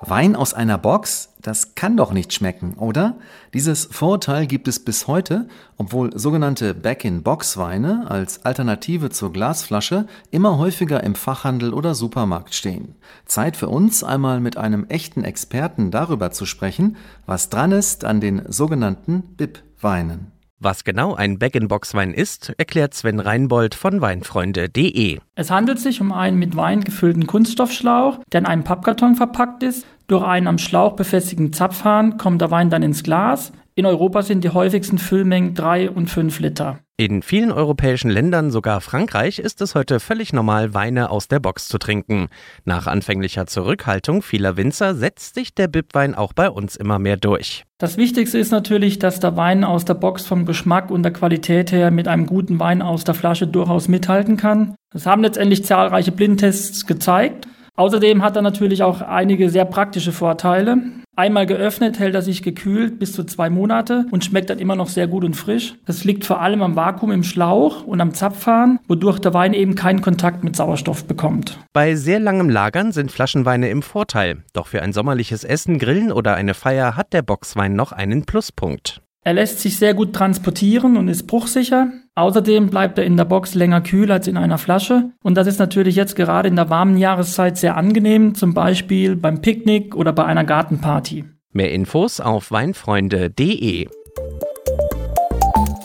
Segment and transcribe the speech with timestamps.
[0.00, 3.16] Wein aus einer Box, das kann doch nicht schmecken, oder?
[3.52, 11.02] Dieses Vorurteil gibt es bis heute, obwohl sogenannte Back-in-Box-Weine als Alternative zur Glasflasche immer häufiger
[11.02, 12.94] im Fachhandel oder Supermarkt stehen.
[13.26, 16.96] Zeit für uns, einmal mit einem echten Experten darüber zu sprechen,
[17.26, 20.32] was dran ist an den sogenannten BIP-Weinen.
[20.60, 25.20] Was genau ein Bag-in-Box-Wein ist, erklärt Sven Reinbold von weinfreunde.de.
[25.36, 29.86] Es handelt sich um einen mit Wein gefüllten Kunststoffschlauch, der in einem Pappkarton verpackt ist.
[30.08, 33.52] Durch einen am Schlauch befestigten Zapfhahn kommt der Wein dann ins Glas.
[33.74, 36.78] In Europa sind die häufigsten Füllmengen 3 und 5 Liter.
[36.96, 41.68] In vielen europäischen Ländern, sogar Frankreich, ist es heute völlig normal, Weine aus der Box
[41.68, 42.28] zu trinken.
[42.64, 47.64] Nach anfänglicher Zurückhaltung vieler Winzer setzt sich der Bibwein auch bei uns immer mehr durch.
[47.76, 51.70] Das Wichtigste ist natürlich, dass der Wein aus der Box vom Geschmack und der Qualität
[51.70, 54.74] her mit einem guten Wein aus der Flasche durchaus mithalten kann.
[54.90, 57.46] Das haben letztendlich zahlreiche Blindtests gezeigt.
[57.78, 60.78] Außerdem hat er natürlich auch einige sehr praktische Vorteile.
[61.14, 64.88] Einmal geöffnet hält er sich gekühlt bis zu zwei Monate und schmeckt dann immer noch
[64.88, 65.74] sehr gut und frisch.
[65.86, 69.76] Das liegt vor allem am Vakuum im Schlauch und am Zapfhahn, wodurch der Wein eben
[69.76, 71.60] keinen Kontakt mit Sauerstoff bekommt.
[71.72, 74.42] Bei sehr langem Lagern sind Flaschenweine im Vorteil.
[74.54, 79.02] Doch für ein sommerliches Essen, Grillen oder eine Feier hat der Boxwein noch einen Pluspunkt.
[79.24, 81.88] Er lässt sich sehr gut transportieren und ist bruchsicher.
[82.14, 85.10] Außerdem bleibt er in der Box länger kühl als in einer Flasche.
[85.22, 89.40] Und das ist natürlich jetzt gerade in der warmen Jahreszeit sehr angenehm, zum Beispiel beim
[89.40, 91.24] Picknick oder bei einer Gartenparty.
[91.52, 93.88] Mehr Infos auf weinfreunde.de.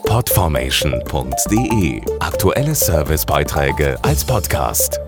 [0.05, 5.02] Podformation.de Aktuelle Servicebeiträge als Podcast.